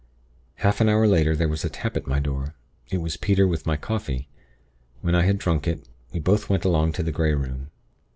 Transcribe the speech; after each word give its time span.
"Half 0.55 0.81
an 0.81 0.89
hour 0.89 1.07
later 1.07 1.35
there 1.35 1.47
was 1.47 1.63
a 1.63 1.69
tap 1.69 1.95
at 1.95 2.07
my 2.07 2.19
door. 2.19 2.55
It 2.89 3.01
was 3.01 3.17
Peter 3.17 3.47
with 3.47 3.67
my 3.67 3.77
coffee. 3.77 4.29
When 5.01 5.13
I 5.13 5.21
had 5.27 5.37
drunk 5.37 5.67
it, 5.67 5.87
we 6.11 6.19
both 6.19 6.49
went 6.49 6.65
along 6.65 6.93
to 6.93 7.03
the 7.03 7.11
Grey 7.11 7.35
Room. 7.35 7.69